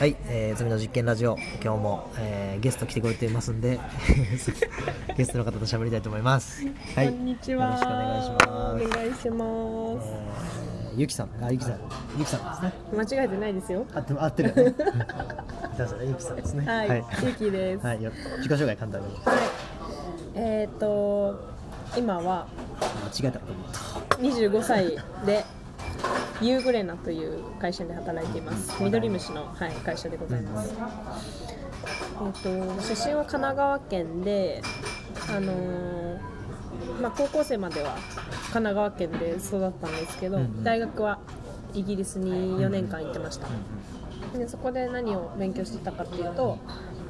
[0.00, 3.78] はい、えー、罪の実験ラジオ、今日も、えーゲスト来てくれていますんで、
[5.14, 6.64] ゲストの方と喋りたいと思います。
[6.96, 7.66] はい、こんにちは。
[7.66, 8.48] よろしくお願いします。
[8.48, 10.08] お願いします。
[10.88, 11.80] えー、ゆきさん、あ、ゆきさん、
[12.18, 12.72] ゆきさんですね。
[12.96, 13.84] 間違えてないですよ。
[13.92, 14.64] 合って合ってるよね。
[14.80, 16.66] だからゆきさんですね。
[16.66, 17.86] はい、はい、ゆきです。
[17.86, 19.06] はい、よ自己紹介簡単に。
[20.34, 21.38] えっ、と
[21.94, 22.46] 今は
[23.20, 23.80] 間違えたと思った。
[24.16, 24.96] 25歳
[25.26, 25.44] で
[26.42, 28.82] ユーグレナという会社で働いています。
[28.82, 30.74] 緑虫の、はい、会社でございます。
[30.74, 32.48] えっ、と
[32.82, 34.62] 出身は神奈川県で、
[35.28, 36.00] あのー
[37.00, 37.96] まあ高校生までは
[38.52, 40.64] 神奈川県で育ったんですけど、うんうん。
[40.64, 41.18] 大学は
[41.74, 43.48] イギリスに4年間行ってました。
[44.36, 46.58] でそこで何を勉強してたかっていうと、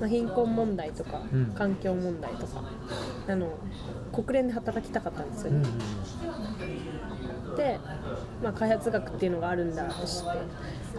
[0.01, 1.47] まあ、貧困問題とか、うん。
[1.52, 2.62] 環境問題とか
[3.29, 3.59] あの
[4.12, 5.69] 国連で働きたかったんですようんうんね、
[7.57, 7.80] で、
[8.43, 10.30] まあ、開発学っていうのがあるんだとして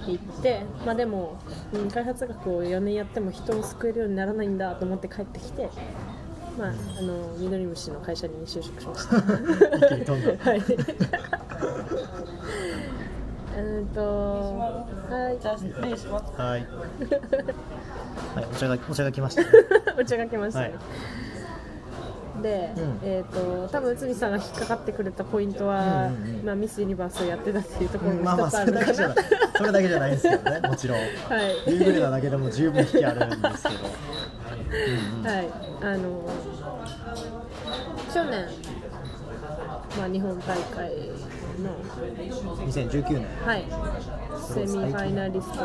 [0.08, 1.40] 行って、まあ、でも、
[1.73, 5.70] うん、開発学を4年やっても人を救えるようにならないんだと思って帰ってきて、
[6.58, 9.16] まあ、あの緑虫の会社に就職しました。
[9.22, 10.64] はい。
[13.53, 14.02] えっと、
[15.09, 16.42] はい、じゃあ失礼します。
[16.42, 16.67] はい。
[18.36, 19.48] はい、お茶がお茶が来ました、ね。
[20.00, 20.70] お茶が来ましたね。
[20.70, 21.30] はい
[22.42, 23.00] で、うん。
[23.03, 26.45] えっ、と多分内海さんが引っかかってくれたポイントは、うんうんうん。
[26.45, 28.94] まあミスユニバースをやってたっていうところも一つあるのかな。
[28.94, 30.11] それだけじゃない。
[30.11, 30.98] んですけどね もちろん。
[30.98, 31.72] はい。
[31.73, 33.75] ユーグレナだけでも十分引きあるんですけど、
[34.72, 35.50] うんうんはい、
[35.81, 36.30] あの
[38.14, 38.48] 去年
[39.98, 40.92] まあ日本大会
[41.61, 41.76] の
[42.67, 43.28] 2019年。
[43.45, 43.66] はい。
[44.53, 45.59] セミファイナリスト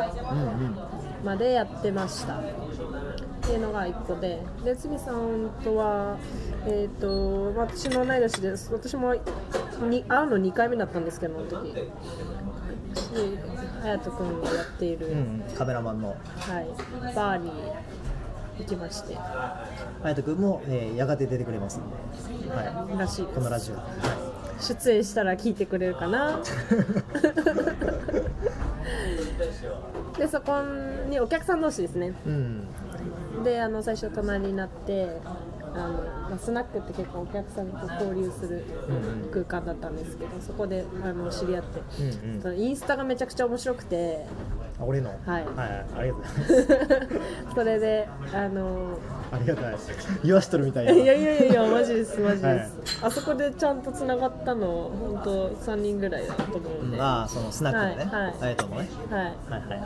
[1.24, 2.38] までやってました。
[2.38, 6.16] っていうのが1個でで堤さんとは
[6.68, 9.14] えっ、と私の同い年です私も
[9.88, 11.72] に会うの2回目だったんですけどあの時。
[11.72, 11.88] で
[13.82, 15.16] 隼人君がやっている、うんう
[15.52, 16.08] んカメラマンの。
[16.08, 16.68] はい、
[17.14, 17.50] バーに
[18.58, 19.16] 行きまして。
[20.02, 21.82] 隼人君も、えーやがて出てくれますん
[22.42, 23.86] で、はらしいい、このラジオ、は
[24.60, 26.40] 出演したら聞いてくれるかな。
[30.18, 30.62] でそこ
[31.10, 32.06] にお客さん同士ですね。
[32.06, 32.66] い、うん。
[33.44, 35.20] であの最初隣になって
[35.76, 35.94] あの、
[36.30, 42.58] まあ、スナックって結構お客さんと交流するうんうん空間だったんですけどそこであの知り合って、うんうん。
[42.58, 44.24] インスタがめちゃくちゃ面白くて。
[44.78, 45.08] あ俺の？
[45.24, 45.44] はい。
[45.46, 47.54] はい、ありがとうございます。
[47.54, 48.98] それであの
[49.32, 49.76] ありがたい
[50.24, 50.94] 言わしとるみたいいな。
[50.94, 52.70] やいやいやいやマジですマジです、はい。
[53.02, 56.88] あそこでちゃんとつながったの本当3人ぐらいだと思ううん。
[56.88, 58.32] んで、ああそのスナックでね、はいはい。
[58.56, 58.88] 隼人もね。
[59.10, 59.22] はい。
[59.22, 59.34] はい
[59.70, 59.76] は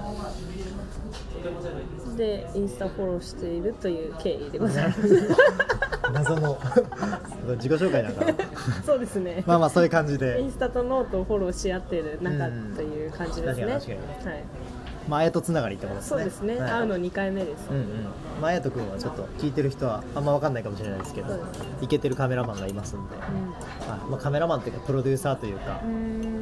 [2.15, 2.17] い。
[2.17, 5.01] でインスタフォローしているという経緯でございます
[6.13, 6.59] 謎の。
[7.57, 8.35] 自己紹介なんかな。
[8.85, 9.43] そうですね。
[9.47, 12.47] まあまあそういう感じイでンスタとノートをフォローし合ってる仲
[12.77, 13.65] という感じですね。
[13.65, 13.99] うん確かに。
[13.99, 14.45] はい。
[15.09, 16.09] まあ綾とつながりってことですね。
[16.09, 16.61] そうですね。
[16.61, 16.71] はい。
[16.71, 17.69] 会うの2回目です。
[17.71, 17.85] うんうん。
[18.41, 24.11] まあ、綾人君はちょっと聞いてる人はあんま分かんないかもしれないですけどそうですイケてるカメラマンがいますんで、はい。
[24.11, 25.81] まあ、カメラマンっていうかプロデューサーというか、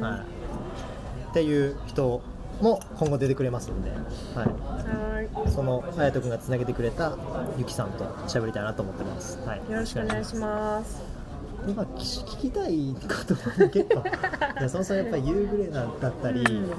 [0.05, 2.21] はい、っていう人
[2.61, 3.99] も今後出てくれますんで、はい、
[4.39, 5.08] は
[5.47, 7.17] その隼人君がつなげてくれた
[7.57, 9.71] ゆきさんと喋りたいなと思ってます、はい、い。
[9.71, 11.19] よろしくお願いします。
[11.65, 14.03] でまあ、聞聞きたいことも結構
[14.69, 16.69] そもそもやっぱりユーグレナだったり、うん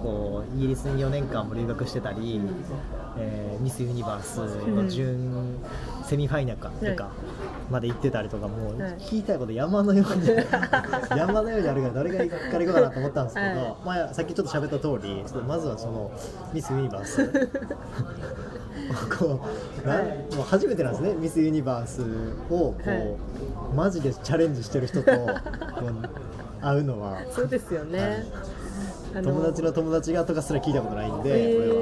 [0.00, 2.40] こうイギリスに4年間も留学してたり、
[3.18, 4.38] えーミス・ユニバース
[4.68, 5.58] の準
[6.04, 7.10] セミファイナルかとか
[7.72, 8.92] まで行ってたりとかもうはい。
[8.98, 10.28] 聞きたいこと山のように
[11.16, 13.76] 山のようにあるからどれがいいから行こうかなと思ったんですけど、はい。
[13.84, 16.10] まあ、さっきちょっと喋った通りちょっとまずはその
[16.52, 17.28] ミス・ユニバース。
[19.18, 19.40] こ
[19.84, 22.02] うなはいもう初めてなんですねミス・ユニバース
[22.50, 23.16] をこう、はい。
[23.74, 25.10] マジでチャレンジしてる人と
[26.60, 27.18] 会うのは。
[27.30, 28.26] そうですよね。
[29.14, 31.74] あ友達の友達がとかすら聞いたことないんで、え俺は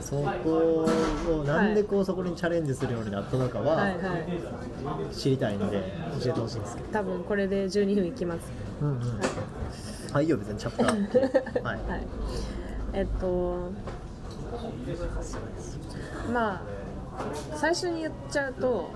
[0.00, 0.86] そこ
[1.28, 5.12] をなんでこうそこにチャレンジするようになったのかー、は。
[5.12, 5.82] 知りたいので
[6.22, 8.52] 教えてほしいんですけど、多分これで12分いきます。
[8.80, 9.00] うんうん、
[10.12, 12.06] はいいいよ別にチャプター はい、はい。
[12.92, 13.70] えっと。
[16.32, 16.60] まあ。
[17.54, 18.90] 最初に言っちゃうと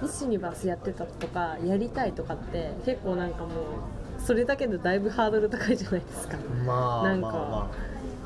[0.00, 3.50] ミスユニバースやってたとかやりたいとかって結構なんかもう
[4.22, 6.36] それだけでだいぶハードル高いじゃないですか
[6.66, 7.70] まあなんかまあま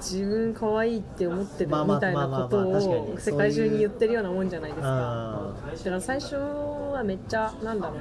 [0.02, 3.20] 自分可愛いって思ってるみたいなことをに。
[3.20, 4.88] 世界中に言ってるようなもんじゃないですか。
[4.88, 7.98] あだから最初はめっちゃなんだろう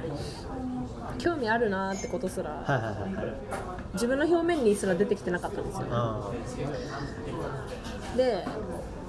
[1.18, 3.34] 興味あるなーってことすら、はいはいはいはい。
[3.94, 6.30] 自分の表面にすら出てきてなかったんですよあ
[8.16, 8.44] で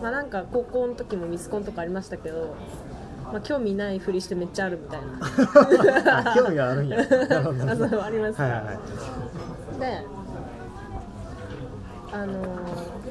[0.02, 2.56] まあなんか高校の時もミスコンとかありましたけど、
[3.26, 6.20] まあ、興味ないふりしてめっちゃあるみたいな。
[6.32, 7.00] あ興味があるんや。
[7.02, 7.04] あ
[7.76, 8.42] そうあります。
[8.42, 9.80] はいはいはい。
[9.80, 10.23] で
[12.14, 13.04] あのー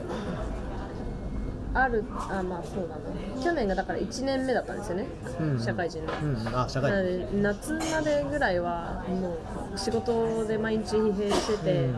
[1.74, 3.42] あるあまあそうだね。
[3.42, 5.06] 去年がだから1年目だったんですよね、
[5.40, 9.38] うん社会人の、うんあ社会なので夏までぐらいはも
[9.74, 11.92] う仕事で毎日疲弊してて、うん。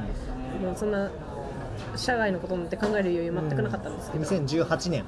[0.62, 1.10] もうそんな
[1.96, 5.04] 社外のことなんて考える余裕全くなかったんですけど、2018年。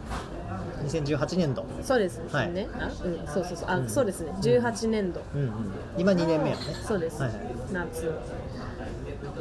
[0.84, 1.64] 2018年度。
[1.82, 2.68] そうですね、はい。
[2.80, 3.68] あうんそうそうそう。
[3.70, 3.88] あ、うん。
[3.88, 4.32] そうですね。
[4.40, 5.50] 18年度、うんうん。
[5.96, 6.62] 今2年目やね。
[6.82, 7.40] そうです、はいはい。
[7.72, 8.10] 夏。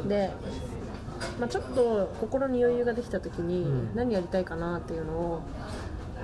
[0.08, 0.30] で、
[1.38, 3.94] まあ、ちょっと心に余裕ができた時にうん。
[3.94, 5.42] 何やりたいかなっていうのを、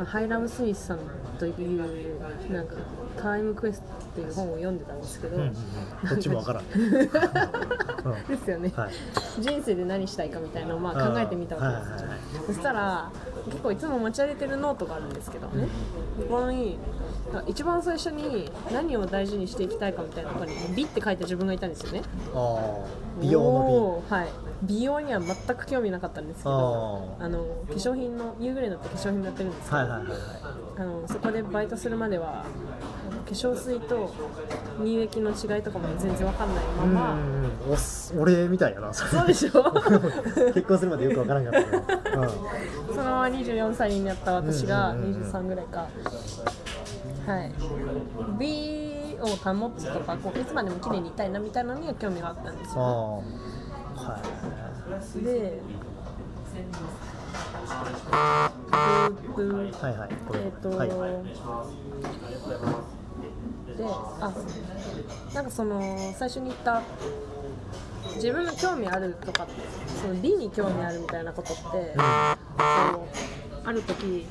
[0.00, 0.98] あハイラム・スミスさん
[1.38, 2.20] という
[2.52, 2.74] なんか
[3.16, 8.26] タイムクエストっていう本を読んでたんですけど、うんうんっちもわからん、 うん。
[8.26, 8.90] ですよね、はい。
[9.40, 12.02] 人生で何したいかみたいなのをまあ考えてみたわけです。
[12.02, 12.46] よ、はいはいはい。
[12.46, 13.10] そしたら
[13.46, 15.68] 結構いつも持ち歩いてるノートがあるんですけどね、
[16.28, 16.78] ここに
[17.46, 22.02] 一番最初に何を大事にしていきたいかみたいなところに美って書いた自分がいたんですよね。
[22.34, 23.22] あー。
[23.22, 24.28] 美容のおーはい
[24.62, 30.18] 美容には全く興味なかったんですけどああの化粧品のユーグレナって化粧品もやってるんですけど、美はいはいはいはい。
[30.78, 32.44] あのそこでバイトするまでは
[33.26, 34.12] 化粧水と
[34.78, 37.16] 乳液の違いとかも全然わかんないまま、
[38.18, 38.92] 俺みたいやな。
[38.94, 39.72] そそうでしょ？
[40.54, 41.62] 結婚するまでよくわからんかった。
[42.10, 42.28] けど、
[42.90, 45.22] そのまま24歳になった私がうんうんうんうん。
[45.30, 45.86] 23ぐらいか、
[47.26, 47.52] はい。
[48.38, 53.22] 美を保つとかこういつまでも綺麗にいたいなみたいなのには興味があったんですよ、あは
[54.18, 54.22] い
[55.22, 55.60] で
[60.34, 60.88] えっ、と、はい。
[63.76, 64.32] であ
[65.34, 65.80] なんかその
[66.18, 66.82] 最初に言った
[68.16, 69.46] 自分の興味あるとか
[70.02, 71.70] その美に興味あるみたいなことって、こ
[73.64, 74.26] うある時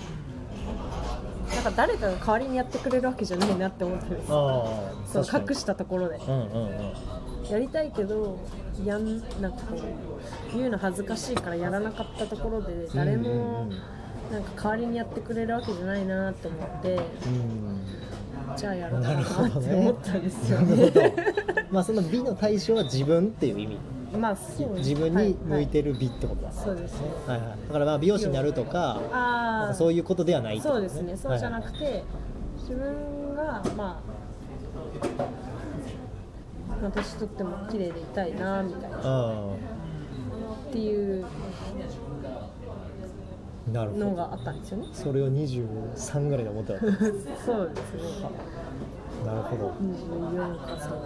[1.53, 4.27] なんか誰かが代わりにやってくれるわけじゃないなって思ったんです。
[4.27, 6.15] そう隠したところで。
[6.17, 7.49] うんうんうん。
[7.49, 8.39] やりたいけど
[8.85, 9.79] やんなんかこう
[10.53, 13.77] 言うの恥ずかしいからやらなかったところで誰もうん
[14.31, 16.99] なんか代わりにやってくれるわけじゃないなと思ってう
[17.29, 17.81] ん。
[18.57, 21.01] じゃあやろうかなって思ったんですよなるほど。
[21.01, 21.15] ね。
[21.71, 23.77] まあその美の対象は自分っていう意味。
[24.17, 27.07] まあそう自分に向いてる美ってことだ、はいはいそうですね。
[27.27, 31.15] はいはい、だからまあ美容師になるとかああかそういうことではないってことそうですね。
[31.15, 32.03] そうじゃなくて、て、
[32.57, 34.01] 自分がまあ。
[36.81, 38.97] まあ年取っても綺麗でいたいなみたいな
[40.71, 41.25] っはいていう
[43.97, 44.87] のがあったんですよね。
[44.93, 48.29] それを23ぐらいで思ってた そうですね。
[49.25, 50.99] なるほど24かそう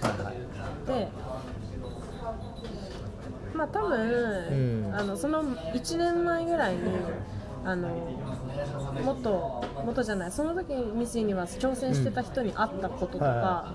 [0.00, 0.08] か。
[0.08, 0.34] はいはい
[0.86, 1.08] で
[3.54, 6.80] まあ多分、うんあのその1年前ぐらいに
[7.64, 7.88] あの
[9.04, 13.74] 元元じゃないその時ミス・ユニバース挑戦してた人に会ったこととか、は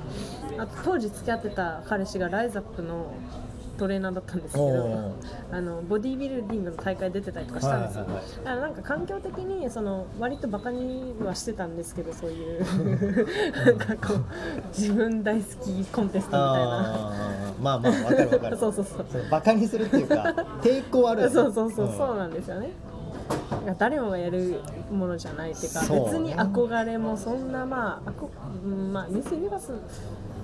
[0.58, 3.12] あと当時付き合ってた彼氏がライザップの
[3.78, 5.12] トレーナーだったんですけおどー。
[5.52, 14.24] あのボディービルディングの大会出てたりとかしたんですよ、はいはいなんか環境的にその割とバカにはしてたんですけど そういうなんかこう
[14.70, 17.24] 自分大好きコンテストみたいな。
[17.62, 18.58] まあまあわかるわかる。
[18.60, 19.06] そうそうそう。
[19.30, 21.30] バカにするっていうか抵抗ある。
[21.32, 21.98] そうそうそう、ん。
[21.98, 22.72] そうなんですよね。
[23.78, 24.60] 誰もがやる
[24.92, 28.30] ものじゃないっていうかね別に憧れもそんなまああこ、
[28.64, 29.72] うんまあ、ミス・ユニバース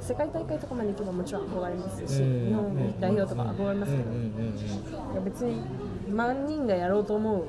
[0.09, 5.61] 世界大会とかまで行けばもちろん憧れますし、うん日本代表とか憧れますけど、うんうんいや別に
[6.09, 7.45] 万人がやろうと思う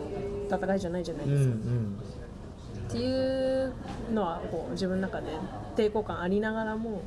[0.47, 2.21] 戦いじゃないじゃないうんうんうですか、ん
[2.89, 3.73] っていう
[4.13, 5.29] のはこう自分の中で
[5.75, 7.01] 抵抗感ありながらも、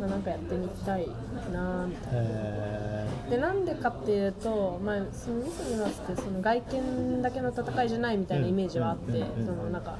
[0.00, 1.06] まあ、なんかやってみたい
[1.52, 2.20] なみたいな。
[2.20, 9.96] へでなんでかっていうと、まあ、そのミス・ユニバースってその外見だけの戦いじゃないみたいなイメージはあって、うんうんうんそのなんか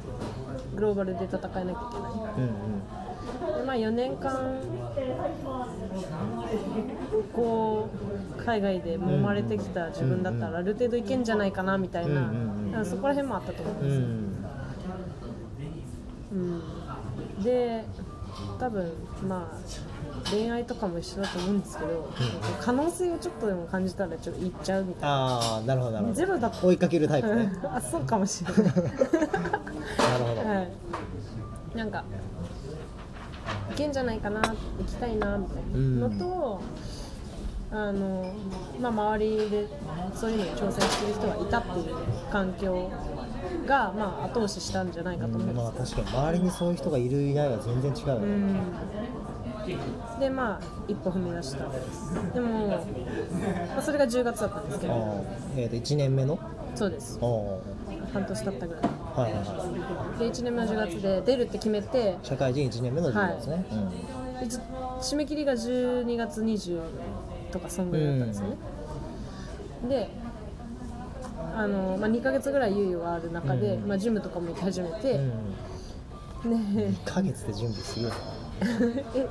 [0.74, 3.01] グローバルで戦えなきゃいけないーうんで、
[3.72, 4.60] まあ、4年間
[7.32, 7.88] こ
[8.38, 14.32] う海外で揉まれてきた自分だったらある程度いけんじゃないかなみたいな、うんうんそこら辺もあったと思うんですよ、ん。
[16.32, 17.84] うん、で
[18.58, 18.92] 多分
[19.28, 22.10] まあ恋愛とかも一緒だと思うんですけど、
[22.60, 25.08] 可能性をちょっとでも感じたらちょっと行っちゃうみたいな。
[25.08, 26.16] ああなるほどなるほど。
[26.16, 26.66] ゼロだと。
[26.66, 27.52] 追いかけるタイプね。
[27.64, 30.62] あそうかもしれない、 なるほど、は
[31.74, 32.04] い、なんか
[33.72, 34.54] いけんじゃないかな行
[34.86, 36.60] きたいなみたいなのと、
[37.70, 38.34] あの
[38.80, 39.66] まあ、周りで
[40.14, 41.96] そういうのに挑戦してる人がいたっていう
[42.30, 42.90] 環境
[43.66, 45.62] が、まあ、後押ししたんじゃないかと思うんですよ。
[45.62, 50.20] まあ確かに周りにそういう人がいるいないは全然違うよね、うん。
[50.20, 51.64] でまあ一歩踏み出した
[52.34, 52.82] でも、ま
[53.78, 55.24] あ、それが10月だったんですけど。
[55.56, 56.38] えー、と1年目の？
[56.74, 57.18] そうです。
[58.12, 58.82] 半年経ったぐらい。
[58.82, 59.38] いはいは
[60.16, 60.18] い。
[60.18, 63.64] で1年目の10月で出るって決めて社会人1年目の授業ですね、
[64.40, 66.80] でじ締め切りが12月20
[67.50, 68.56] とかそんぐらいだったんですよね、
[69.88, 70.10] で
[71.54, 75.34] ああの、まあ、2ヶ月ぐらい猶予がある中で、うんまあ、ジムとかも行き始めうて、ん、ね。
[76.44, 78.10] 2ヶ月で準備する。
[79.16, 79.26] え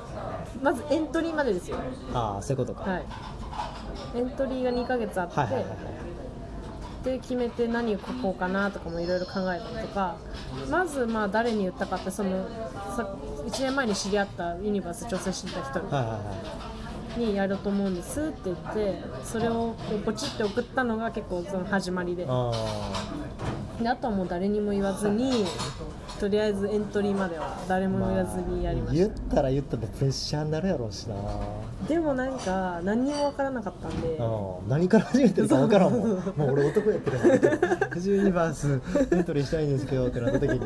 [0.62, 1.78] まずエントリーまでですよ。
[2.12, 3.04] ああそういうことか、はい。
[4.14, 5.78] エントリーが2ヶ月あって、はいはいはいはい
[7.04, 10.16] で決めて何を書こうかなとかもいろいろ考えたりとか
[10.70, 12.46] まずまあ誰に言ったかってその
[12.96, 13.14] さ
[13.46, 16.18] 1年前に知り合ったユニバース挑戦してた人はいはいは
[17.16, 17.20] い。
[17.20, 22.24] にやろうと思うんですって言ってそれをこうポチって送ったのが結構その始まりで。
[22.28, 22.50] あ
[23.82, 25.44] であとはもう誰にも言わずに
[26.20, 31.16] とりあえずエントリーまでは誰あも言わずにやりまし言ったら言ったでプレッシャーになるやろうしな。
[31.16, 31.20] た、
[31.88, 34.08] でもなんか何にも分からなかったんで。
[34.16, 36.02] うん何から始めてるか分からんもん。
[36.10, 37.18] もう俺男やってる
[37.58, 40.60] から富士ユニバースエントリーしたいんですけどってなった時に。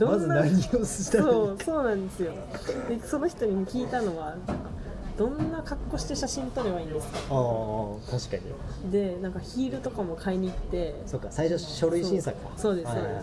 [0.00, 0.52] まず何を
[0.84, 1.28] したらい？
[1.28, 2.32] いそうそうなんですよ。
[2.88, 4.36] でその人に聞いたのは
[5.18, 7.18] どんな格好して写真撮ればいいんですか？
[7.30, 8.36] ああ確か
[8.84, 8.90] に。
[8.90, 10.94] でなんかヒールとかも買いに行って。
[11.06, 12.38] そうか最初書類審査か。
[12.56, 12.88] そうそうです。
[12.88, 13.22] はいはいはい。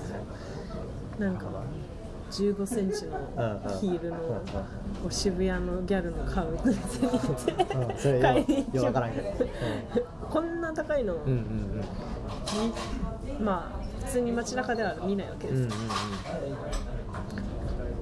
[1.19, 1.45] なんか
[2.29, 3.17] 15センチの
[3.79, 4.39] ヒールのうんうん
[5.01, 8.45] こう渋谷のギャルの買う店に行って買い。
[8.47, 9.11] にようよう分からん。
[9.11, 9.25] けど、
[10.29, 11.13] こんな高いの？
[11.13, 11.31] に、うん、
[13.39, 13.45] うん。
[13.45, 15.83] まあ普通に街中では見ないわけうんうんです、うん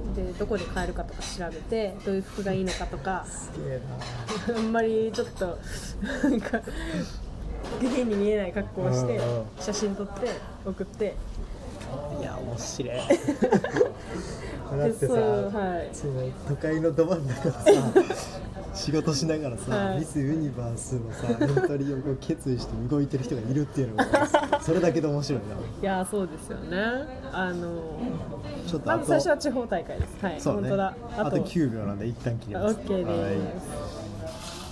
[0.07, 0.31] うん。
[0.33, 3.25] でどこで買えるかとか調べてどういう服がいいのかとか。
[4.55, 5.57] あんまりちょっと
[6.23, 6.61] なんか
[7.81, 9.45] 下品に見えない格好をしてうんうん。
[9.59, 10.29] 写真撮って
[10.65, 11.15] 送って。
[12.19, 12.97] いや面白い
[14.77, 15.89] だでってさ、そうはい。
[15.93, 17.91] その都会のど真ん中でさ
[18.73, 19.99] 仕事しながらさ、はい。
[19.99, 25.47] ミスユニバースのさ エントリーを決意して動いてる人がいるっていうのがそれだけで面白いな。
[25.81, 26.77] いやそうですよね。
[27.31, 27.99] あの
[28.67, 30.25] ちょっとあとまず最初は地方大会です。
[30.25, 30.61] はいそうね。
[30.61, 30.95] 本当だ。
[31.17, 32.75] あと9秒なんで一旦切ります。
[32.75, 33.86] OK です、はい